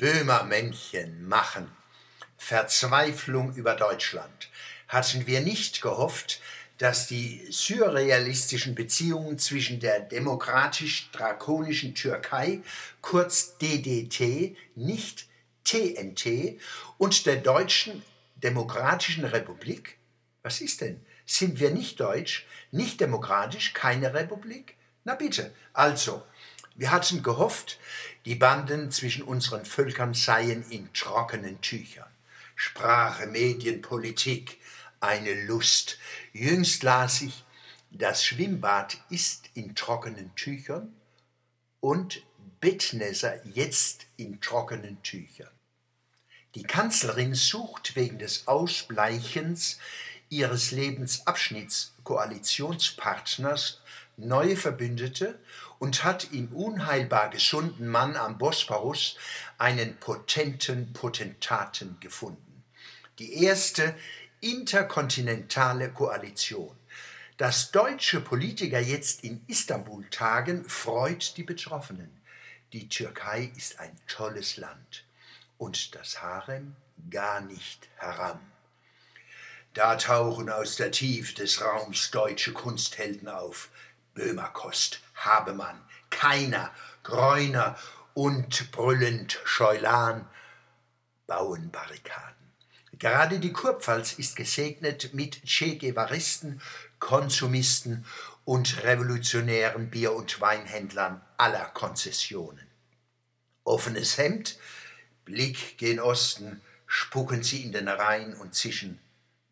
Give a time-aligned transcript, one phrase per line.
[0.00, 1.70] Böhmermännchen machen.
[2.38, 4.48] Verzweiflung über Deutschland.
[4.88, 6.40] Hatten wir nicht gehofft,
[6.78, 12.62] dass die surrealistischen Beziehungen zwischen der demokratisch-drakonischen Türkei,
[13.02, 15.28] kurz DDT, nicht
[15.64, 16.58] TNT,
[16.96, 18.02] und der Deutschen
[18.36, 19.98] Demokratischen Republik?
[20.42, 21.04] Was ist denn?
[21.26, 24.76] Sind wir nicht deutsch, nicht demokratisch, keine Republik?
[25.04, 25.54] Na bitte.
[25.74, 26.22] Also,
[26.80, 27.78] wir hatten gehofft,
[28.24, 32.08] die Banden zwischen unseren Völkern seien in trockenen Tüchern.
[32.56, 34.58] Sprache, Medien, Politik,
[34.98, 35.98] eine Lust.
[36.32, 37.44] Jüngst las ich,
[37.90, 40.94] das Schwimmbad ist in trockenen Tüchern
[41.80, 42.22] und
[42.60, 45.50] Bettnässer jetzt in trockenen Tüchern.
[46.54, 49.78] Die Kanzlerin sucht wegen des Ausbleichens
[50.30, 53.82] ihres Lebensabschnitts Koalitionspartners
[54.20, 55.38] neue Verbündete
[55.78, 59.16] und hat im unheilbar gesunden Mann am Bosporus
[59.58, 62.64] einen potenten Potentaten gefunden.
[63.18, 63.94] Die erste
[64.40, 66.76] interkontinentale Koalition.
[67.36, 72.20] Dass deutsche Politiker jetzt in Istanbul tagen, freut die Betroffenen.
[72.72, 75.04] Die Türkei ist ein tolles Land
[75.56, 76.76] und das Harem
[77.10, 78.40] gar nicht heran.
[79.74, 83.70] Da tauchen aus der Tiefe des Raums deutsche Kunsthelden auf.
[84.14, 85.80] Böhmerkost, Habemann,
[86.10, 86.70] Keiner,
[87.02, 87.76] Greuner
[88.14, 90.28] und brüllend Scheulan
[91.26, 92.34] bauen Barrikaden.
[92.92, 96.60] Gerade die Kurpfalz ist gesegnet mit Che Guevaristen,
[96.98, 98.04] Konsumisten
[98.44, 102.66] und revolutionären Bier- und Weinhändlern aller Konzessionen.
[103.64, 104.58] Offenes Hemd,
[105.24, 108.98] Blick gen Osten, spucken sie in den Rhein und zischen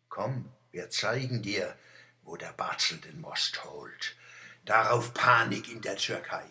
[0.09, 1.75] Komm, wir zeigen dir,
[2.23, 4.15] wo der Barzel den Most holt.
[4.69, 6.45] Darauf Panik in der Türkei.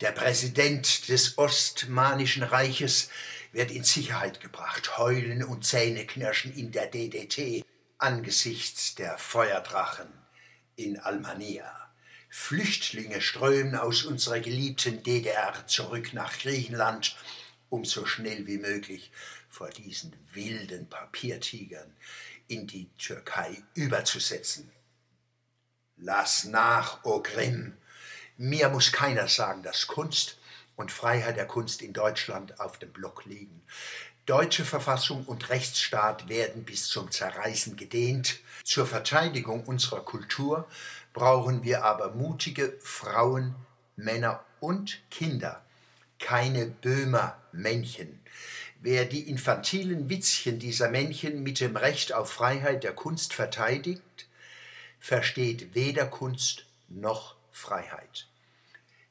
[0.00, 3.10] Der Präsident des Ostmanischen Reiches
[3.52, 4.96] wird in Sicherheit gebracht.
[4.96, 7.62] Heulen und Zähneknirschen in der DDT
[7.98, 10.08] angesichts der Feuerdrachen
[10.76, 11.70] in Almania.
[12.30, 17.18] Flüchtlinge strömen aus unserer geliebten DDR zurück nach Griechenland,
[17.68, 19.12] um so schnell wie möglich
[19.50, 21.94] vor diesen wilden Papiertigern
[22.46, 24.72] in die Türkei überzusetzen.
[26.00, 27.76] Lass nach, o Grimm.
[28.36, 30.38] Mir muss keiner sagen, dass Kunst
[30.76, 33.62] und Freiheit der Kunst in Deutschland auf dem Block liegen.
[34.26, 38.38] Deutsche Verfassung und Rechtsstaat werden bis zum Zerreißen gedehnt.
[38.62, 40.68] Zur Verteidigung unserer Kultur
[41.14, 43.56] brauchen wir aber mutige Frauen,
[43.96, 45.64] Männer und Kinder,
[46.20, 48.20] keine Böhmer-Männchen.
[48.80, 54.27] Wer die infantilen Witzchen dieser Männchen mit dem Recht auf Freiheit der Kunst verteidigt,
[54.98, 58.28] versteht weder Kunst noch Freiheit.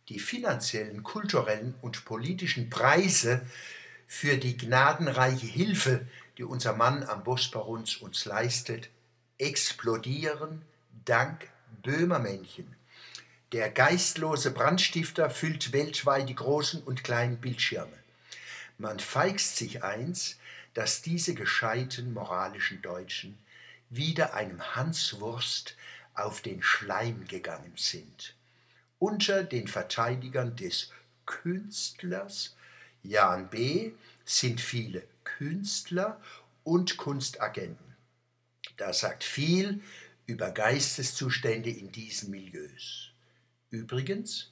[0.09, 3.46] Die finanziellen, kulturellen und politischen Preise
[4.08, 8.90] für die gnadenreiche Hilfe, die unser Mann am Bosporus uns leistet,
[9.38, 10.62] explodieren
[11.06, 11.50] dank
[11.84, 12.75] Böhmermännchen.
[13.52, 17.98] Der geistlose Brandstifter füllt weltweit die großen und kleinen Bildschirme.
[18.78, 20.38] Man feixt sich eins,
[20.74, 23.38] dass diese gescheiten moralischen Deutschen
[23.90, 25.75] wieder einem Hanswurst
[26.14, 28.36] auf den Schleim gegangen sind.
[29.00, 30.92] Unter den Verteidigern des
[31.25, 32.56] Künstlers
[33.03, 33.92] Jan B.
[34.25, 36.20] sind viele Künstler
[36.64, 37.96] und Kunstagenten.
[38.75, 39.81] Das sagt viel
[40.25, 43.12] über Geisteszustände in diesen Milieus.
[43.69, 44.52] Übrigens,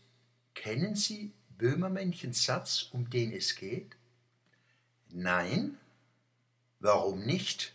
[0.54, 3.96] kennen Sie Böhmermännchens Satz, um den es geht?
[5.10, 5.78] Nein?
[6.80, 7.75] Warum nicht?